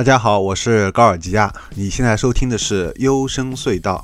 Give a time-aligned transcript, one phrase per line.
[0.00, 1.52] 大家好，我是高尔基亚。
[1.74, 4.02] 你现在收听的是优声隧道。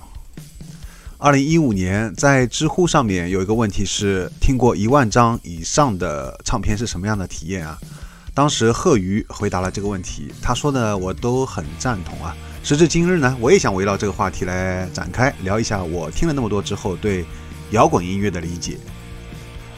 [1.16, 7.78] 二零一五年，在知乎上面有一个问题是：听过一万张以上的唱片是什么样的体验啊？
[8.34, 12.36] 当时贺鱼回答了这个问题，他说的我都很赞同啊。
[12.62, 17.24] 时至今日呢，我也想围绕这个话题来展开聊一下我听了那么多之后对
[17.70, 18.76] 摇滚音乐的理解。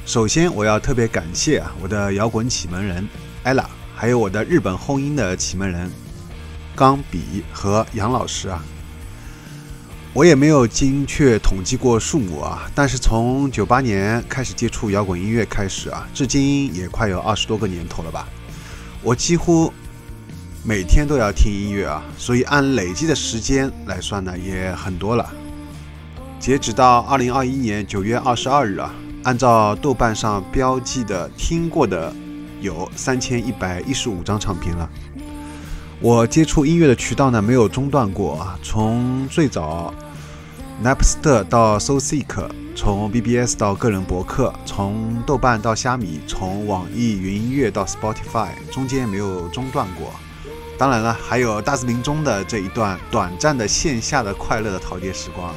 [0.05, 3.09] 首先，我要特别感谢啊我的摇滚启蒙人
[3.45, 5.89] ella，还有我的日本后音的启蒙人
[6.79, 8.63] 钢笔和杨老师啊。
[10.15, 18.29] 我也没有精确统计过数目啊，但是从九八年开始接触摇滚音乐开始啊，至今也快有二十多个年头了吧。
[19.03, 19.73] 我几乎
[20.63, 25.29] 每天都要听音乐啊，所以按累计的时间来算呢，也很多了。
[26.39, 28.95] 截止到二零二一年九月二十二日啊。
[29.25, 32.15] 按照豆瓣上标记的，听过的
[32.61, 34.89] 有三千一百一十五张唱片了。
[36.01, 38.57] 我接触音乐的渠道呢，没有中断过啊。
[38.63, 39.93] 从最早
[40.81, 50.13] Napster 到 SoSeek，从 BBS 到个人博客，从豆瓣到虾米，从网易云音乐到 Spotify，中间没有中断过。
[50.79, 55.53] 当然了，还有大自鸣中的这一段短暂的线下的快乐的陶冶时光。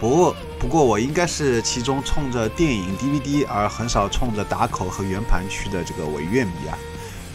[0.00, 6.76] 不过，不过我应该是其中冲着电影 DVD 而很少冲着打口和圆盘去的这个伪乐迷啊。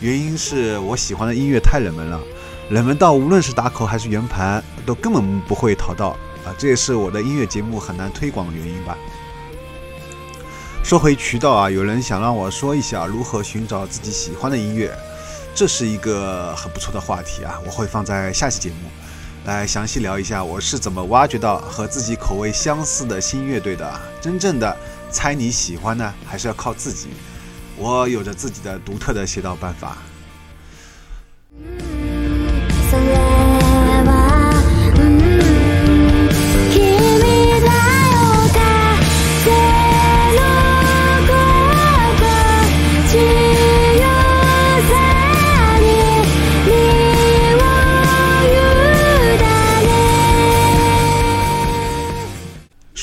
[0.02, 2.20] 原因是我喜欢的音乐太冷门了，
[2.70, 6.10] 冷门到无论是打口还是圆盘都根本不会淘到
[6.46, 6.56] 啊。
[6.58, 8.98] 这也是我的音乐节目很难推广的原因吧。
[10.84, 14.94] 说回渠道啊，有人想让我说一下如何寻找自己喜欢的音乐，
[15.56, 18.76] 这是一个很不错的话题啊，我会放在下期节目。
[19.46, 24.02] 来详细聊一下我是怎么挖掘到和自己口味相似的新乐队的。
[24.22, 24.76] 真正的
[25.12, 27.10] 猜你喜欢呢，还是要靠自己。
[27.78, 29.98] 我有着自己的独特的写道办法。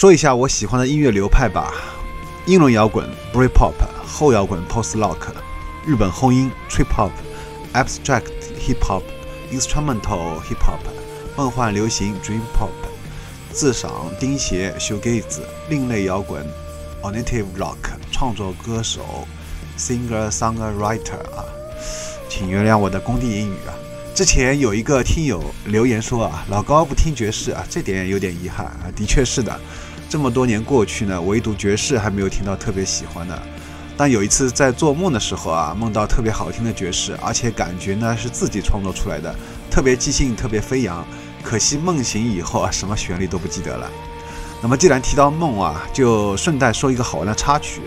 [0.01, 1.75] 说一下我喜欢的音乐流派吧：
[2.47, 3.75] 英伦摇滚 （Britpop）、
[4.07, 5.19] 后摇滚 （Post-Rock）、
[5.87, 7.11] 日本后音 （Trip-Hop）、
[7.75, 9.03] Abstract Hip-Hop、
[9.53, 10.81] Instrumental Hip-Hop、
[11.37, 12.71] 梦幻流行 （Dream-Pop）、
[13.53, 16.47] 自赏钉鞋 （Shoegaze）、另类摇滚
[17.03, 19.29] （Alternative Rock）、创作歌手
[19.79, 21.45] （Singer-Songwriter） 啊，
[22.27, 23.77] 请原谅我的工地英语啊。
[24.15, 28.89] 之前有一个听友留言说啊，老高不听爵士啊，这点有点遗憾啊。
[28.97, 29.61] 的确是的。
[30.11, 33.43] 这么多年过去呢，唯独爵士还没有听到特别喜欢的。
[33.97, 39.33] 但有一次在做梦的时候啊，梦到特别好听的爵士，而且感觉呢是自己创作出来的，
[39.71, 41.07] 特别即兴，特别飞扬。
[41.45, 43.89] 可惜梦醒以后啊，什么旋律都不记得了。
[44.61, 47.83] 那么既然提到梦啊，就顺带说一个好玩的插曲。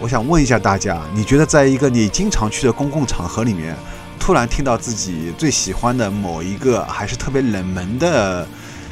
[0.00, 3.76] 我想问一下大家，你觉得在一个你经常去的公共场合里面，
[4.18, 8.44] 突然听到自己最喜欢的某一个还是特别冷门的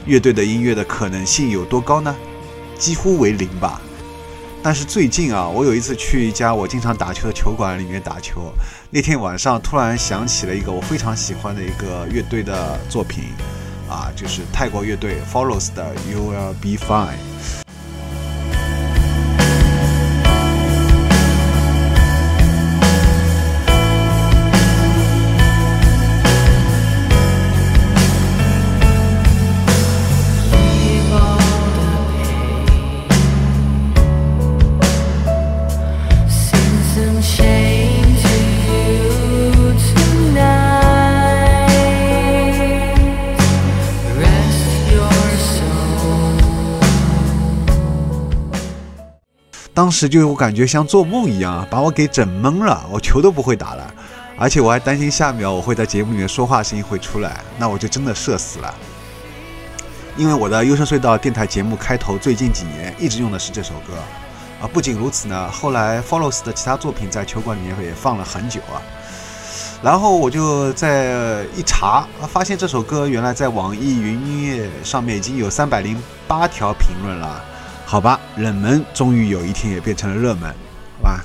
[0.06, 2.15] 乐队的音乐的可能性有多高呢？
[2.82, 3.81] 几乎为零吧，
[4.60, 8.53] 但是最近啊，我有一次去一家我经常打球的球馆里面打球，
[8.91, 13.26] 那天晚上突然想起了一个我非常喜欢的一个乐队的作品，
[13.88, 17.19] 啊，就是泰国乐队 Follows 的 You Will Be Fine。
[49.93, 53.94] 当时就我感觉像做梦一样，把我给整懵了，我球都不会打了，
[54.39, 58.75] 而且我还担心下秒我会在节目里面说话声音会出来，那我就真的社死了。
[60.17, 63.93] 因为我的优声隧道电台节目开头最近几年一直用的是这首歌，
[64.62, 68.81] 啊，不仅如此呢，后来 Follows 的其他作品在球馆里面也放了很久啊，
[69.83, 77.44] 然后我就在一查，发现这首歌原来在网易云音乐上面已经有三百零八条评论了。
[77.93, 80.50] 好吧，冷门终于有一天也变成了热门，
[80.97, 81.23] 好吧。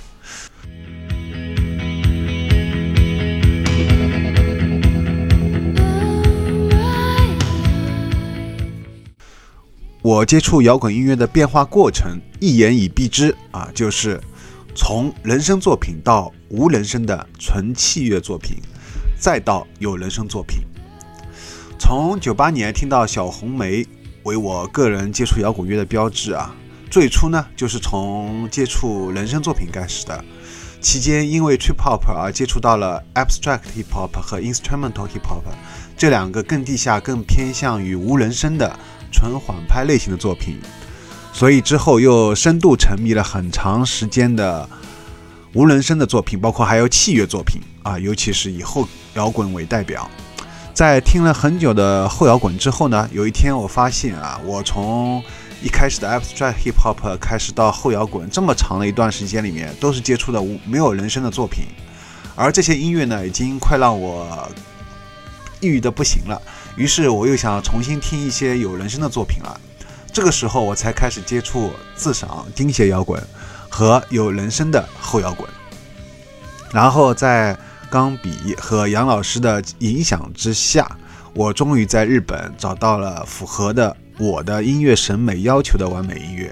[10.01, 14.19] 我接触摇滚音乐的变化过程，一言以蔽之啊，就是
[14.75, 18.57] 从人声作品到无人声的纯器乐作品，
[19.17, 20.59] 再到有人声作品。
[21.79, 23.85] 从九八年听到小红梅
[24.27, 26.53] 为我个人接触摇滚乐的标志啊，
[26.91, 30.21] 最初呢就是从接触人声作品开始的。
[30.81, 35.41] 期间因为 trip hop 而接触到了 abstract hip hop 和 instrumental hip hop
[35.95, 38.77] 这两个更地下、更偏向于无人声的
[39.13, 40.59] 纯缓拍类型的作品，
[41.31, 44.67] 所以之后又深度沉迷了很长时间的
[45.53, 50.09] 无人声的作品，包括还有器乐作品啊，尤其是以后摇滚为代表。
[50.77, 55.23] 在听了很久的后摇滚之后呢，有一天我发现啊，我从
[55.59, 61.65] 一开始的 abstract hip hop 开始到后摇滚这么长的一段时间里面，都是接触的无没有人声的作品，
[62.35, 64.47] 而这些音乐呢，已经快让我
[65.61, 66.39] 抑郁的不行了。
[66.75, 69.59] 于是我又想重新听一些有人声的作品了。
[70.13, 73.19] 这个时候我才开始接触自赏钉鞋摇滚
[73.67, 75.49] 和有人声的后摇滚，
[76.71, 77.57] 然后在
[77.89, 80.97] 钢笔和杨老师的影响之下，
[81.33, 83.95] 我终于在日本找到了符合的。
[84.19, 86.51] 我的音乐审美要求的完美音乐，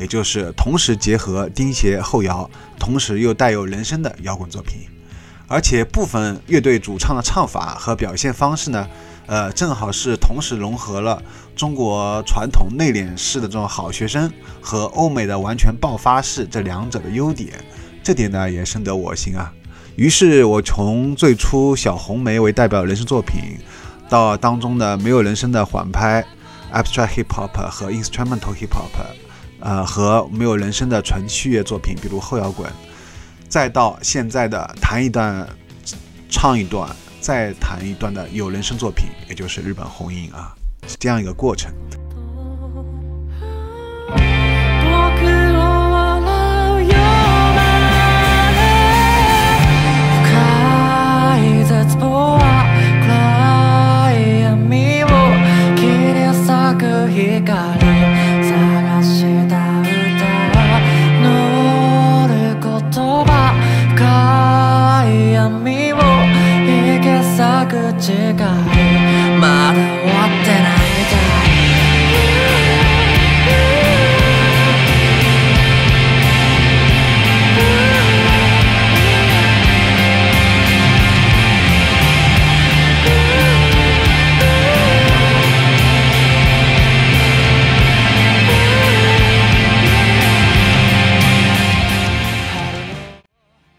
[0.00, 4.80] 也就是同时结合钉鞋后摇，同时又带有人声的摇滚作品，
[5.46, 8.88] 而且部分乐队主唱的唱法和表现方式呢，
[9.26, 11.22] 呃，正好是同时融合了
[11.54, 14.28] 中国传统内敛式的这种好学生
[14.60, 17.52] 和欧美的完全爆发式这两者的优点，
[18.02, 19.52] 这点呢也深得我心啊。
[19.96, 23.58] 于是我从最初小红梅为代表人生作品，
[24.08, 26.24] 到当中的没有人声的缓拍。
[26.72, 28.90] Abstract hip hop 和 instrumental hip hop，
[29.60, 32.68] 呃，和没有人声的纯器乐作品，比如后摇滚，
[33.48, 35.48] 再到现在的弹一段、
[36.28, 40.52] 唱一段、再弹一段的有人声作品，也就是日本红樱啊，
[40.88, 41.72] 是这样一个过程。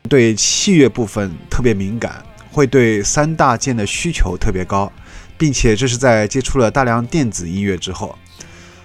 [0.07, 4.91] 对器乐部分特别敏感，会对三大件的需求特别高，
[5.37, 8.17] 并且这是在接触了大量电子音乐之后，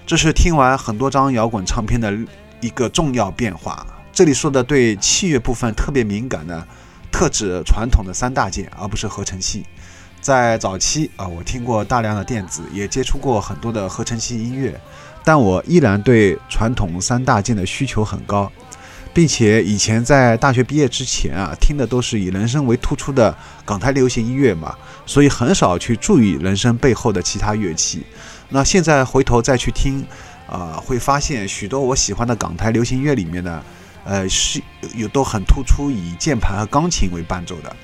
[0.07, 2.13] 这是听完很多张摇滚唱片的
[2.61, 3.87] 一个重要变化。
[4.13, 6.67] 这里说的对器乐部分特别敏感呢，
[7.13, 9.65] 特指传统的三大件，而不是合成器。
[10.21, 14.79] 在早期啊，我听过大量的电子，也接触过很多的合成器音乐，
[15.25, 18.51] 但我依然对传统三大件的需求很高。
[19.13, 28.05] 并且以前在大学毕业之前啊，听的都是以人声为突出的港台流行音乐嘛，所以很少去注意人声背后的其他乐器。
[28.49, 30.07] 那现在回头再去听，
[30.49, 33.63] 啊，会发现许多我喜欢的港台流行乐里面呢，
[34.05, 34.63] 呃，是
[34.95, 37.75] 有都很突出以键盘和钢琴为伴奏的。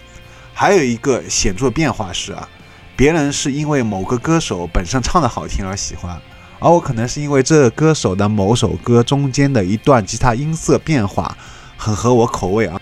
[0.54, 2.48] 还有一个显著变化是啊，
[2.96, 6.20] 别人是因为某个歌手本身唱的好听而喜欢。
[6.58, 11.36] 而我可能是因为这歌手的某首歌中间的一段吉他音色变化
[11.76, 12.80] 很合我口味啊。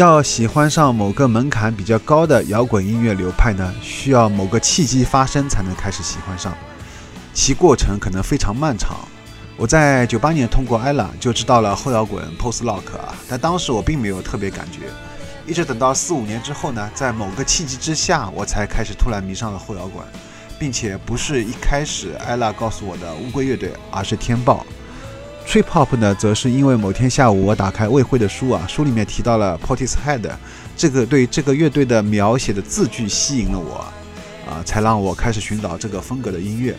[0.00, 6.56] 要喜欢上某个门槛比较高的摇滚音乐流派呢，需要某个契机发生才能开始喜欢上，
[7.34, 8.96] 其过程可能非常漫长。
[9.58, 14.88] 我在九八年通过 ella 就知道了后摇滚 post rock 啊，但当时我并没有特别感觉，
[15.46, 20.02] 一直等到四五年之后呢，在某个契机之下，我才开始突然迷上了后摇滚，
[20.58, 24.64] 并且不是一开始 ella 告诉我的乌龟乐队，而是天豹。
[25.50, 30.30] Trip Hop 呢，则是因为某天下午我打开魏辉的书啊，书里面提到了 Portishead，
[30.76, 33.84] 这个对这个乐队的描写的字句吸引了我，
[34.48, 36.76] 啊，才让我开始寻找这个风格的音乐。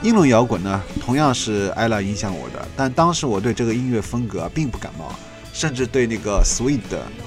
[0.00, 5.14] 英伦摇滚呢，同样是 ella 影响我的，但当时我对这个音乐风格并不感冒，
[5.52, 6.80] 甚至对那个 Sweet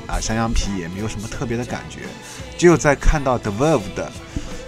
[0.07, 1.99] 啊山羊皮也没有什么特别的感觉。
[2.57, 4.11] 只有在看到 The Verve 的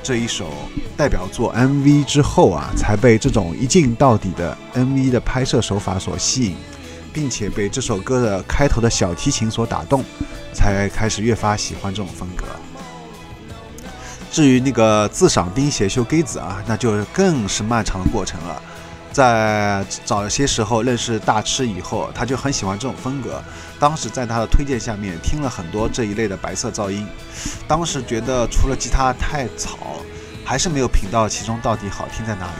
[0.05, 0.51] 这一首
[0.95, 6.55] 代表作 MV 之后啊，才被这种一镜到底的 MV 的拍摄手法所吸引，
[7.11, 10.03] 并且被这首歌的开头的小提琴所打动，
[10.53, 12.45] 才开始越发喜欢这种风格。
[14.31, 18.61] 至于那个自赏钉鞋修给子啊，那就更是漫长的过程了。
[19.15, 23.41] 在早些时候认识大吃以后，他就很喜欢这种风格。
[23.79, 27.07] 当时在他的推荐下面听了很多这一类的白色噪音，
[27.65, 30.01] 当时觉得除了吉他太吵，
[30.43, 32.51] 还是没有品到其中到底好听在哪里。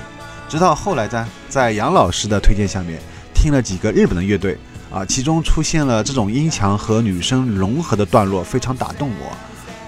[0.47, 3.01] 直到后来在在杨老师的推荐下面
[3.33, 4.57] 听了几个日本的乐队
[4.89, 9.35] 啊，其中出现了这种音墙和女声融合的段落，非常打动我，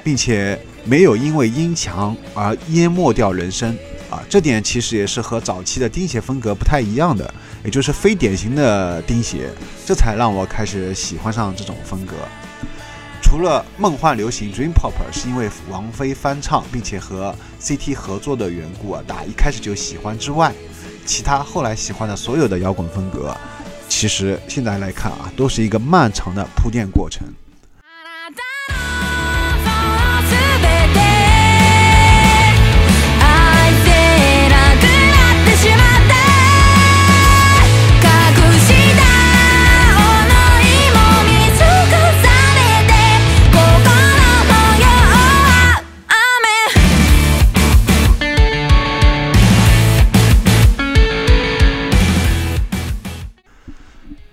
[0.03, 3.73] 并且没有因为音墙而淹没掉人声。
[4.09, 7.33] 啊，这点其实也是和早期的钉鞋风格不太一样的，
[7.63, 9.49] 也就是非典型的钉鞋，
[9.85, 12.13] 这才让我开始喜欢上这种风格。
[13.21, 20.53] 除了梦幻流行 Dream Pop 是因为王菲翻唱并且和 CT 合作的缘故啊，打一开始就喜欢之外，
[21.05, 23.35] 其他后来喜欢的所有的摇滚风格，
[23.89, 27.27] 其实现在来看啊，都是一个漫长的铺垫过程。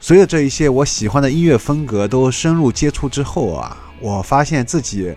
[0.07, 5.15] 随着这一些我喜欢的音乐风格都深入接触之后啊，我发现自己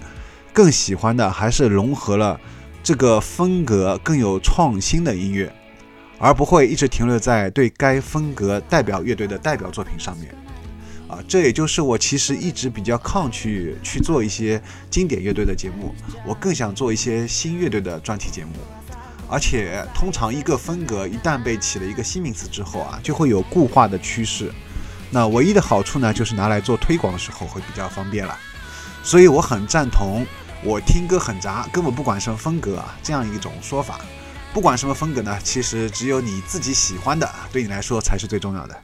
[0.53, 2.39] 更喜欢的还是融合了
[2.81, 5.53] 这个风格更有创新的音乐，
[6.17, 10.33] 而不会一直停留在对该风格代表乐队的代表作品上面。
[11.09, 15.93] 啊，这也就是我其实一直比较抗拒去做一些经典乐队的节目，
[16.25, 18.51] 我更想做一些新乐队的专题节目。
[19.27, 24.49] 而且通常一个风格一旦被起了一个新名词之后啊，就会有固化的趋势。
[25.09, 28.37] 那唯一的好处呢，就是拿来做推广的时候会比较方便了，
[29.03, 30.25] 所以我很赞同
[30.63, 33.99] 我听歌很杂，根本不管什么风格啊这样一种说法。
[34.53, 38.75] 不管什么风格呢，其实只有你自己喜欢的，对你来说才是最重要的。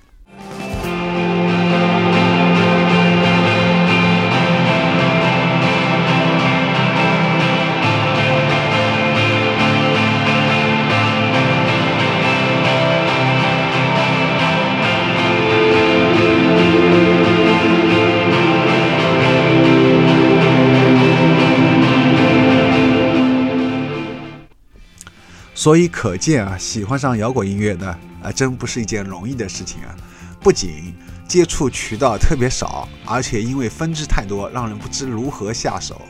[25.64, 29.96] 所以可见啊，喜欢上摇滚音乐呢，啊，真不是一件容易的事情啊。
[30.42, 30.94] 不仅
[31.26, 36.02] 接触渠道特别少，而且因为分支太多，让人不知如何下手。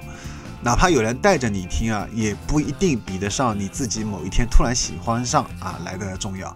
[0.64, 6.52] 哪怕有人带着你听啊，也不一定比得上你自己某一天突然喜欢上啊来的重要。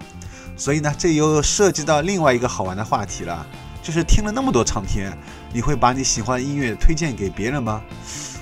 [0.56, 3.46] 所以呢，这又涉及到另外一个好玩的话题了，
[3.84, 5.16] 就是听了那么多唱片，
[5.54, 7.80] 你会把你喜欢的音乐推荐给别人吗？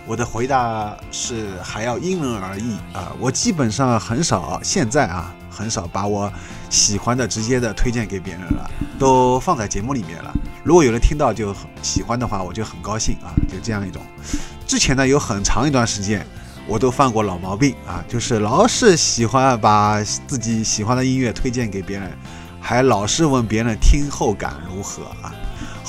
[0.08, 6.32] 我的回答是还要因人而异啊，我基本上很少现在啊很少把我
[6.70, 8.70] 喜欢的直接的推荐给别人了，
[9.00, 10.32] 都放在节目里面了。
[10.64, 14.02] 如果有人听到就喜欢的话，我就很高兴啊，就这样一种。
[14.68, 16.26] 之前呢有很长一段时间，
[16.68, 22.12] 我都犯过老毛病啊，就是老是喜欢把自己喜欢的音乐推荐给别人，
[22.60, 25.34] 还老是问别人听后感如何啊。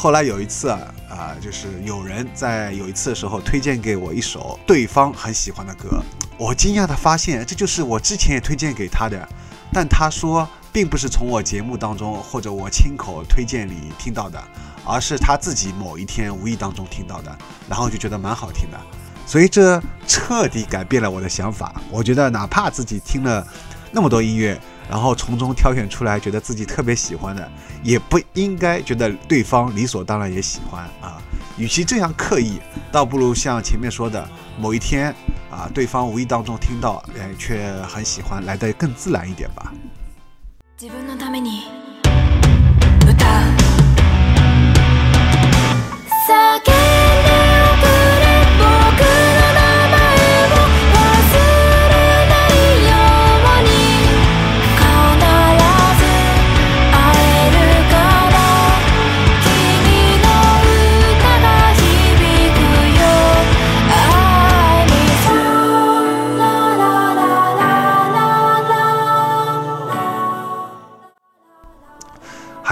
[0.07, 0.79] 后来有一次啊。
[1.09, 6.01] 啊，就是有人在有一次的时候推荐给我一首对方很喜欢的歌，
[6.39, 9.29] 我惊讶的发现这就是我之前也推荐给他的，
[9.73, 14.41] 但他说并不是从我节目当中或者我亲口推荐里听到的，
[14.85, 17.37] 而是他自己某一天无意当中听到的，
[17.69, 18.79] 然后就觉得蛮好听的，
[19.27, 21.81] 所以这彻底改变了我的想法。
[21.91, 23.47] 我觉得哪怕自己听了
[23.91, 24.61] 那么多音乐。
[24.89, 27.51] 然后从中挑选出来觉得自己特别喜欢的，
[27.83, 31.21] 也不应该觉得对方理所当然也喜欢啊。
[31.59, 32.61] 与其这样刻意，
[32.93, 34.29] 倒不如像前面说的，
[34.59, 35.15] 某一天
[35.51, 39.73] 啊，对方无意当中听到，哎，却很喜欢，来的更自然一点吧。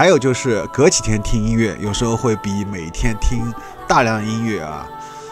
[0.05, 3.51] 还有就是隔几天听音乐，有时候会比每天听
[3.87, 4.87] 大量音乐啊，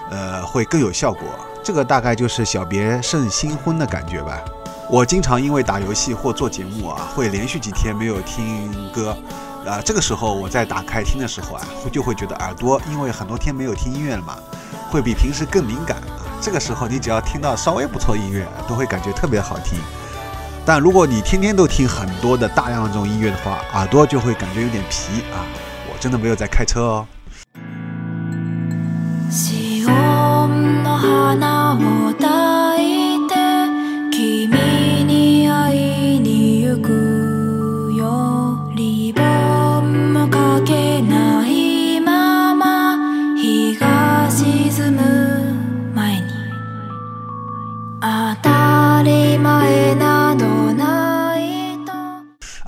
[0.10, 1.22] 呃，会更有效果。
[1.64, 4.42] 这个大概就是小别胜新婚的感觉吧。
[4.90, 9.16] 我经常因为打游戏或做节目啊，会连续几天没有听歌，
[9.64, 11.62] 啊，这个时候我在打开听的时候啊，
[11.92, 14.40] 就会觉得耳朵因为很多天没有听音乐了嘛，
[14.90, 16.26] 会比平时更敏感啊。
[16.42, 19.78] 这个时候你只要听到稍微不错音乐，都会感觉特别好听。
[20.66, 25.44] 但如果你天天都听很多的大量的这种音乐的话，耳朵就会感觉有点疲啊。
[25.92, 27.08] 我真的没有在开车哦。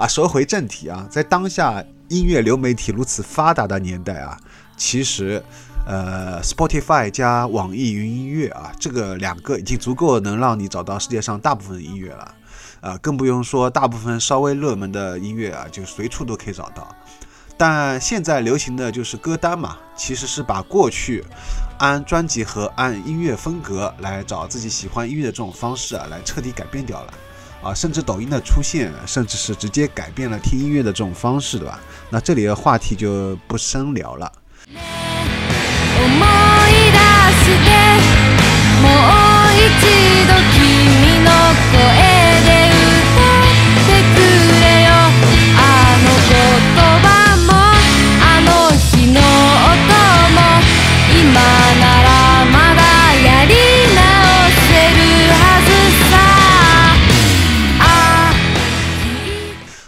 [0.08, 4.38] 说回正题啊，在当下音乐流媒体如此发达的年代啊，
[4.78, 5.44] 其实，
[5.88, 12.36] 呃，Spotify 加网易云音乐啊，这个两个已经足够能让你找到世界上大部分的音乐了，
[12.82, 16.88] 啊，更不用说大部分稍微热门的音乐啊，就随处都可以找到。
[17.58, 21.24] 但现在流行的就是歌单嘛，其实是把过去
[21.80, 27.14] 按专辑和按音乐风格来找自己喜欢音乐的这种方式啊，来彻底改变掉了。
[27.66, 31.80] 啊，甚至抖音的出现，甚至是直接改变了听音乐的这种方式，对吧？
[32.12, 34.32] 那这里的话题就不深聊了。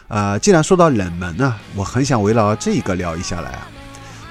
[0.08, 3.68] 呃既然说到冷门呢，我很想围绕这一个聊一下来啊，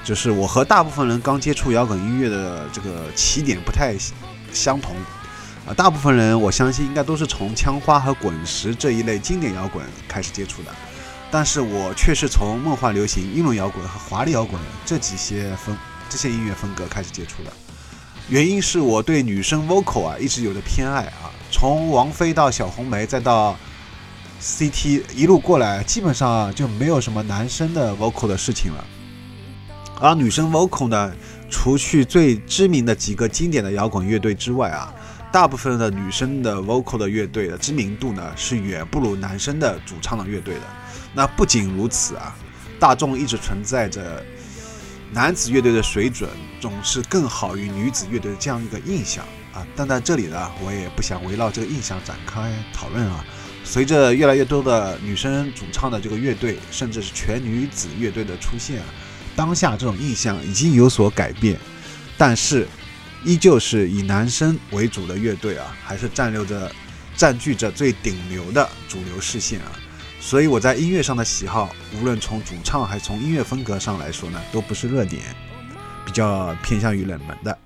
[0.03, 3.95] 就是我和大部分人刚接触摇滚音乐的这个起点不太
[4.51, 4.95] 相同
[5.67, 10.71] 啊，大部分人我相信应该都是从枪花和滚石这一类经典摇滚开始接触的，
[11.29, 15.77] 但是我却是从梦幻流行、英伦摇滚和华丽摇滚这几些风
[16.09, 17.51] 这些音乐风格开始接触的，
[18.29, 23.55] 原因是我对女生 vocal 啊一直有着偏爱啊，从王菲到小红梅再到。
[24.41, 28.85] CT 一路过来，基本上就没有什么男生的 vocal 的事情了。
[29.99, 31.11] 而女生 vocal 呢，
[31.49, 34.93] 除去最知名的几个经典的摇滚乐队之外啊，
[35.31, 40.61] 大部分的女生的 vocal 的乐队的知名度呢，是远不如男生的主唱的乐队的。
[41.15, 42.35] 那不仅如此啊，
[42.79, 44.23] 大众一直存在着
[45.11, 46.29] 男子乐队的水准
[46.61, 49.65] 总是更好于女子乐队的这样一个印象啊。
[49.75, 53.25] 但在这里呢，我也不想围绕这个印象展开讨论啊。
[53.67, 58.85] 随着越来越多的女生主唱的这个乐队，甚至是全女子乐队的出现啊，
[59.35, 61.59] 当下这种印象已经有所改变，
[62.17, 62.65] 但是
[63.25, 66.71] 依旧是以男生为主的乐队啊，还是占留着、
[67.15, 69.71] 占据着最顶流的主流视线啊。
[70.19, 75.21] 所以我在音乐上的喜好，无论从主唱还是从音乐风格上来说呢，都不是热点，
[76.05, 77.57] 比较偏向于冷门的。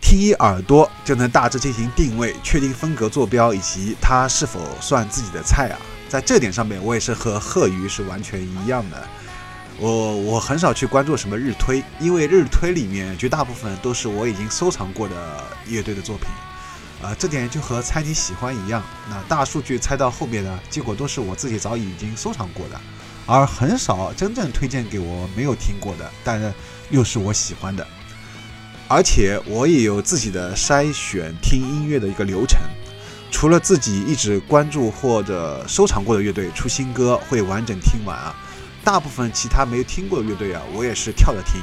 [0.00, 5.78] 听一耳朵就能大致进行定位，确定风格坐标以及它是否算自己的菜啊！
[6.08, 8.96] 在这点上面，我也是和贺鱼是完全一样的。
[9.80, 16.26] 我我很少去关注什么日推，因为日推里面绝大部分都是我已经收藏过的乐队的作品，
[17.02, 22.78] 啊，这点就和猜你喜欢一样，那大数据猜到后面的结果都是我自己早已经收藏过的，
[23.24, 26.52] 而很少真正推荐给我没有听过的，但
[26.90, 27.86] 又是我喜欢的，
[28.86, 32.60] 而且我也有自己的筛选听音乐的一个流程，
[33.30, 38.36] 除了自己一直关注或者收藏过的乐队出新歌会完整听完啊。
[38.82, 41.60] 大部分其他没有听过的乐队啊，我也是跳着听，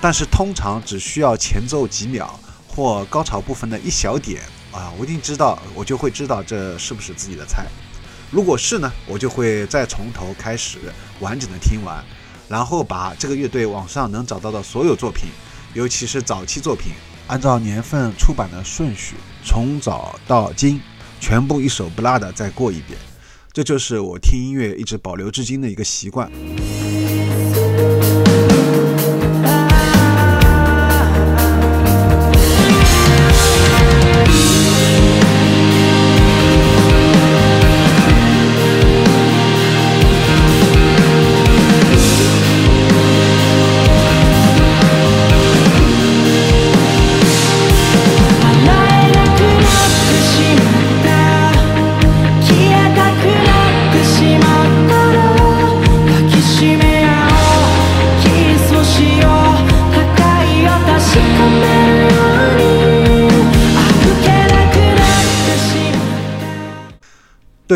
[0.00, 7.66] 但是通常只需要前奏几秒或高潮部分的一小点啊，我一定知道，我就会知道这是不是自己的菜。
[8.30, 10.78] 如果是呢，我就会再从头开始
[11.20, 12.04] 完整的听完，
[12.48, 15.30] 然后把这个乐队网上能找到的所有作品，
[15.74, 16.92] 尤其是早期作品，
[17.26, 20.80] 按照年份出版的顺序，从早到今，
[21.20, 22.98] 全部一首不落的再过一遍。
[23.58, 26.30] 这就是我听音乐一直保留至今的一个习惯。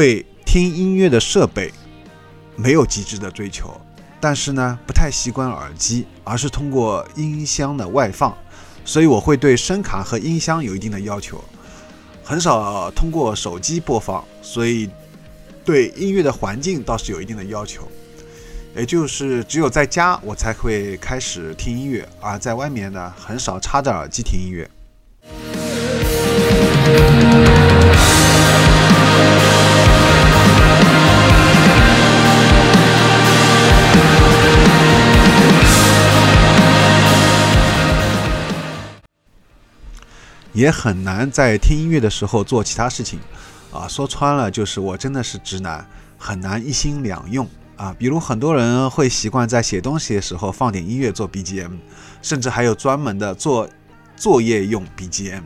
[0.03, 1.73] 对听音乐的设备
[2.57, 3.81] 没有极致的追求，
[4.21, 8.37] 但是呢，不太习惯耳机，而是通过音箱的外放，
[8.85, 11.41] 所以我会对声卡和音箱有一定的要求，
[12.25, 14.91] 很少通过手机播放，所以
[15.65, 17.87] 对音乐的环境倒是有一定的要求。
[18.75, 24.69] 也就是只有在家我才会开始听音乐，而在外面呢，很少插着耳机听音乐。
[40.53, 43.19] 也很难在听音乐的时候做其他事情，
[43.73, 45.87] 啊，说穿了就是我真的是直男，
[46.19, 47.95] 很难一心两用啊。
[47.99, 51.73] 比如很多人会习惯在写东西的时候放点音乐做 BGM，
[52.21, 53.69] 甚至还有专门的做
[54.17, 55.43] 作业用 BGM，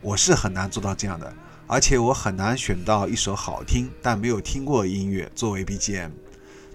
[0.00, 1.32] 我是很难做到这样的，
[1.66, 6.10] 而且我很难选到一首好听但没有听过的音乐作为 BGM，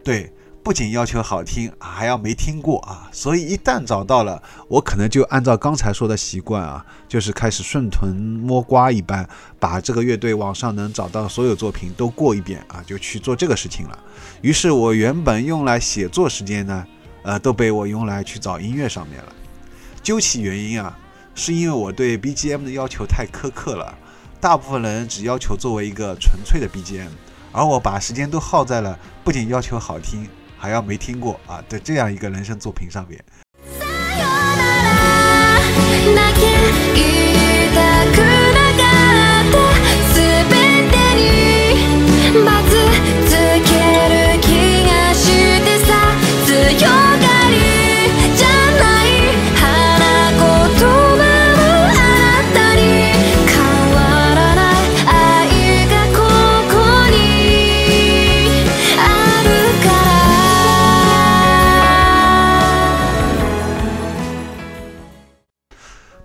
[0.03, 0.31] 对。
[0.65, 3.07] 不仅要求好听，还要没听过啊！
[3.11, 13.99] 所以一旦找到了，我可能就按照刚才说的习惯啊，就是开始顺藤摸瓜一般，把这个乐队网上能找到所有作品都过一遍啊，就去做这个事情了。
[14.41, 16.83] 于是我原本用来写作时间呢，
[17.21, 19.31] 呃，都被我用来去找音乐上面了。
[20.01, 20.97] 究其原因啊，
[21.35, 23.95] 是因为我对 BGM 的要求太苛刻了，
[24.41, 27.11] 大部分人只要求作为一个纯粹的 BGM，
[27.51, 30.27] 而我把时间都耗在了不仅要求好听。
[30.65, 33.23] 还要没听过啊在这样一个人生作品上面。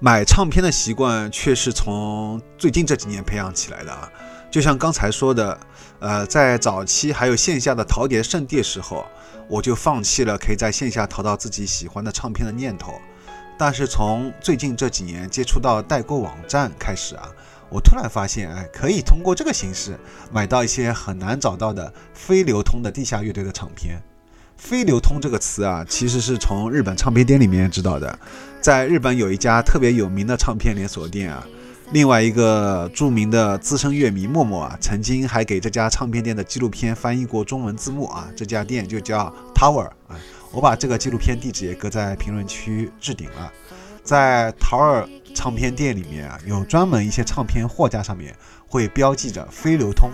[0.03, 4.11] 买唱片的习惯却是从最近这几年培养起来的啊，
[4.51, 5.61] 就像刚才说的，
[5.99, 9.05] 呃，在早期还有线下的淘碟圣地时候，
[9.47, 12.95] 我就放弃了可以在线下淘到自己喜欢的唱片的念头。
[13.59, 17.29] 但是从最近这几年接触到代购网站开始啊，
[17.69, 20.01] 我突然发现，哎，可以通过这个形式
[20.33, 24.03] 买到一些很难找到的非流通的地下乐队的唱片。
[24.61, 28.17] 非流通这个词啊，其实是从日本唱片店里面知道的。
[28.61, 31.45] 在日本有一家特别有名的唱片连锁店啊，
[31.93, 38.29] 另外一个著名的资深乐迷默默啊，曾经还给这家唱片店的纪录片翻译过中文字幕啊。
[38.37, 40.15] 这家店就叫 Tower 啊，
[40.53, 43.51] 我把这个纪录片地址也搁在评论区置顶了。
[44.05, 48.37] 在 Tower 唱片店里面啊，有专门一些唱片货架上面
[48.69, 50.11] 会标记着非流通，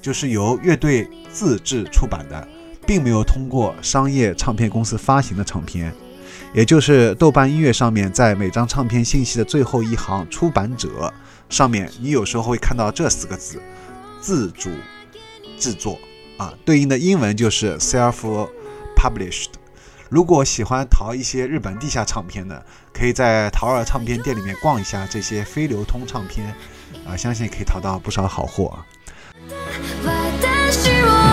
[0.00, 2.46] 就是由乐队自制出版的。
[2.88, 5.92] 并没有通过商业唱片公司发行的唱片，
[6.54, 11.12] 也就是豆瓣音乐上面在每张唱片信息的最后一行“出版者”
[11.50, 13.60] 上面，你有时候会看到这四个字
[14.22, 14.70] “自主
[15.58, 15.98] 制作”
[16.38, 19.50] 啊，对应的英文就是 “self-published”。
[20.08, 26.54] 如果喜欢淘一些日本地下唱片的，可以在淘儿唱片店里面逛一下这些非流通唱片
[27.06, 28.80] 啊，相信可以淘到不少好货啊。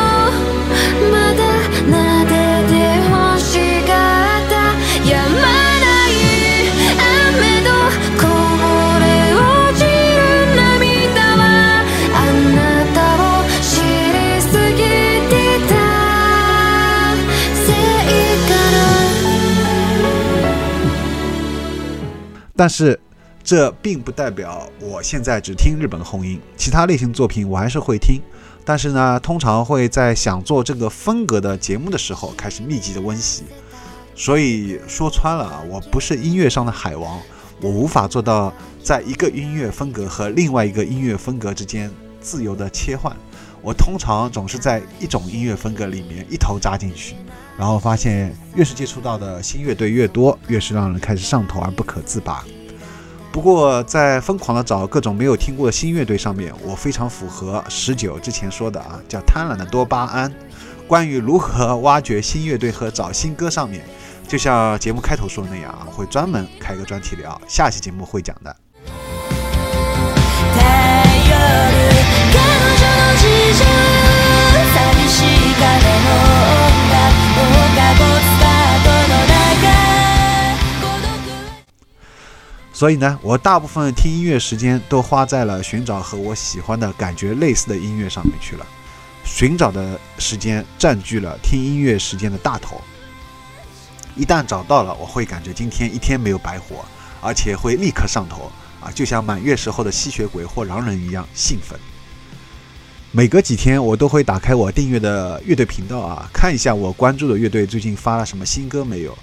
[22.58, 22.98] 但是，
[23.44, 28.22] 这并不代表我现在只听日本红音，其他类型作品我还是会听。
[28.66, 33.44] 但是呢，通常会在想做这个风格的节目的时候开始密集的温习。
[34.16, 37.22] 所以说穿了啊，我不是音乐上的海王，
[37.62, 38.52] 我无法做到
[38.82, 43.16] 在一个音乐风格和另外一个音乐风格之间自由的切换。
[43.62, 47.16] 我通常总是在一种音乐风格里面一头扎进去。
[47.58, 52.44] 然后发现，越是接触到的新乐队越多，越是让人开始上头而不可自拔。
[53.36, 60.32] 不过，在疯狂的找各种没有听过的新乐队上面，我非常符合十九之前说的啊，叫贪婪的多巴胺。
[60.88, 63.84] 关于如何挖掘新乐队和找新歌上面，
[64.26, 68.56] 就像节目开头说的那样啊，会专门开个专题聊，下期节目会讲的。
[82.76, 88.68] 所以呢，我大部分听音乐时间都花在了寻找和我喜欢的感觉类似的音乐上面去了。
[89.24, 92.82] 寻找的时间占据了听音乐时间的大头。
[94.18, 96.84] 一旦找到了，我会感觉今天一天没有白活，
[97.22, 101.80] 而且会立刻上头啊，就像满月时候的吸血鬼或狼人一样兴奋。
[103.12, 109.18] 每隔几天，我都会打开我订阅的乐队频道啊，看一下我关注的乐队最近发了什么新歌没有。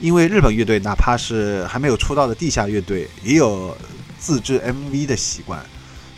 [0.00, 3.76] 因为日本乐队哪怕是还没有出道的地下乐队，也有
[4.18, 5.62] 自制 MV 的习惯，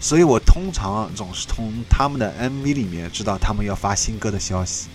[0.01, 4.89] 所以我通常总是从他们的 MV 里面知道他们要发新歌的消息。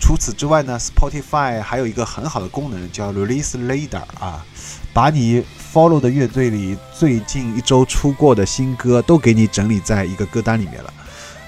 [0.00, 4.44] 除此之外呢，Spotify 还有一个很好的功能叫 Release Radar 啊，
[4.92, 10.92] 把你 follow 的乐队里最近一周出过的新歌都给你整理在一个歌单里面了。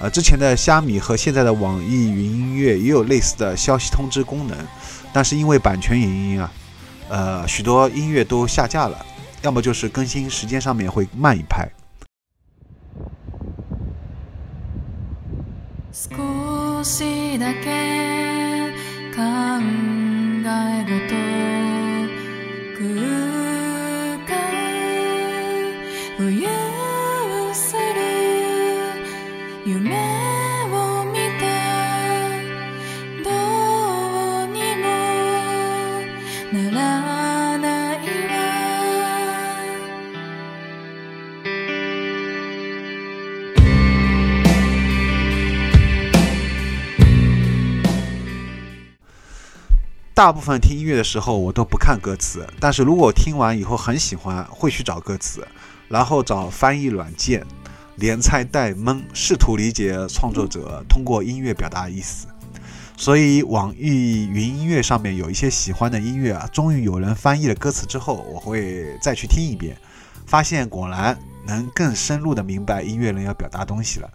[0.01, 4.57] 呃，之前的虾米和现在的网易云音乐也有类似的消息通知功能，
[5.11, 6.51] 但是因为版权原因啊。
[7.09, 9.03] 呃，许多音乐都下架了，
[9.41, 11.67] 要么就是更新时间上面会慢一拍。
[50.19, 52.45] 大部分听音乐的时候，我都不看歌词。
[52.59, 55.47] 但是如果听完以后很喜欢，会去找歌词，
[55.87, 57.41] 然后找翻译软件
[57.95, 62.27] 连猜带蒙，试图理解创作者通过音乐表达意思。
[62.97, 69.77] 所以网易云音乐上面有一些喜欢的音乐啊，终于有人翻译了歌词之后，我会再去听一遍，
[70.25, 74.09] 发现果然能更深入的明白音乐人要表达东西了。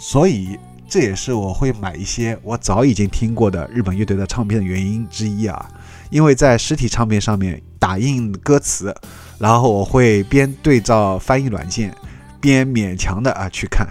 [0.00, 0.58] 所以。
[0.88, 5.68] 这也是我会买一些我早已经听过的日本乐队的唱片的原因之一啊，
[6.08, 8.94] 因为在实体唱片上面打印歌词，
[9.38, 11.94] 然后我会边对照翻译软件，
[12.40, 13.86] 边勉强的啊去看。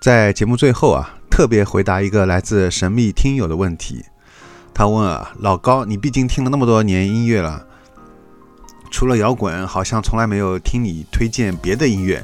[0.00, 4.04] 在节目最后啊，特别回答一个来自神秘听友的问题，
[4.74, 7.66] 他问啊，老高，你毕竟听了那么多年音乐了，
[8.90, 12.22] 除了摇滚，好像从来没有听你推荐别的音乐，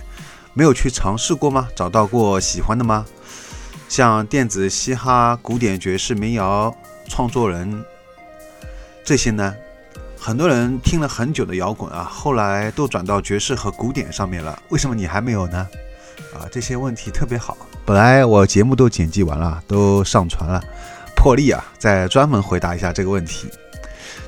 [0.52, 1.68] 没有去尝试过吗？
[1.74, 3.06] 找到过喜欢的吗？
[3.90, 6.72] 像电子、嘻哈、古典、爵士、民谣
[7.09, 7.85] 创作人
[9.03, 9.53] 这些呢，
[10.16, 14.57] 很多人听了很久的摇滚啊，后来都转到爵士和古典上面了。
[14.68, 15.66] 为什么你还没有呢？
[16.33, 17.59] 啊，这些问题特别好。
[17.85, 20.62] 本来我节目都剪辑完了，都上传了，
[21.16, 23.48] 破例啊，再专门回答一下这个问题。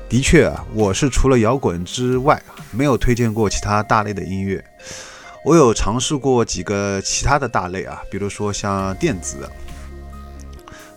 [0.09, 4.61] 的确啊，我是除了摇滚之外，没有推荐过其他大类的音乐。
[5.45, 9.49] 我有尝试过几个其他的大类啊，比如说像电子，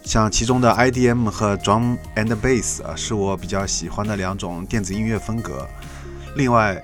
[0.04, 5.66] 像其中的 IDM 和 Drum and Bass 啊，是我比较喜欢的两种电子音乐风格。
[6.36, 6.80] 另外，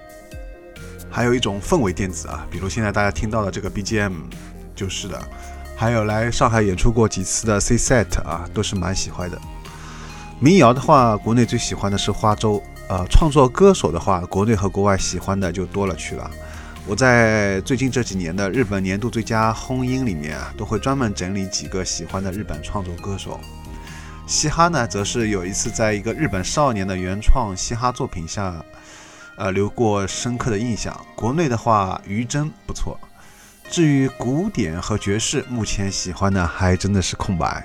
[1.09, 4.12] 还有一种氛围电子啊，比如现在大家听到的这个 BGM
[4.75, 5.22] 就是的。
[5.77, 9.40] 还有来上海演出过几次的 C Set 啊，都是蛮喜欢的。
[10.40, 16.31] 民谣的话，国内最喜欢的是花粥，呃，创作歌手的话，国内和国外喜欢的就多了去了。
[16.85, 23.38] 我在最近这几年的日本年度最佳轰音里面啊，都会专门整理几个喜欢的日本创作歌手。
[24.27, 28.64] 嘻哈呢，则是有一次在一个日本少年的原创嘻哈作品下，
[29.37, 30.95] 呃，留过深刻的印象。
[31.14, 32.99] 国内的话，于真不错。
[33.71, 37.64] 至于古典和爵士，目前喜欢的还真的是空白。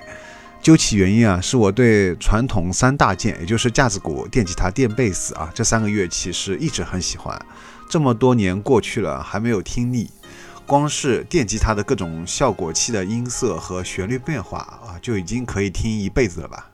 [0.62, 7.40] 究其原因啊，是我对传统三大件，也就是架子鼓、电吉他、电贝斯啊这三个乐器是一直很喜欢。
[7.88, 10.10] 这么多年过去了，还没有听腻。
[10.66, 16.70] 光是电吉他的各种效果器的音色和旋律变化啊，就已经可以听一辈子了吧。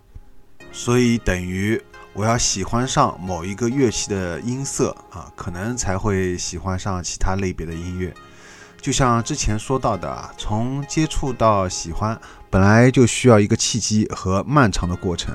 [0.73, 1.81] 所以等于
[2.13, 8.13] 我要喜欢上某一个乐器的音色啊，可能才会喜欢上其他类别的音乐。
[8.81, 15.33] 就像之前说到的，从接触到喜欢，本来就需要一个契机和漫长的过程。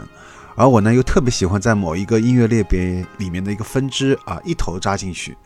[0.60, 5.38] 而我呢，又特别喜欢在某一个音乐类别里面的一个分支啊，一头扎进去，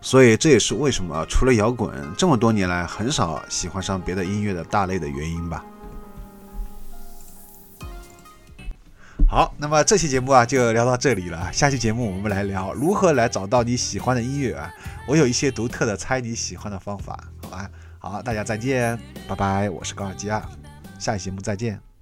[0.00, 5.64] 所以这也是为什么除了摇滚，这么多年来很少喜欢上别的音乐的大类的原因吧。
[9.28, 14.72] 好，那么这期节目啊就聊到这里了，下期节目我们来聊如何来找到你喜欢的音乐啊，
[15.08, 17.68] 我有一些独特的猜你喜欢的方法，好吧？
[17.98, 20.48] 好，大家再见，拜拜，我是高尔基啊，
[20.96, 21.89] 下期节目再见。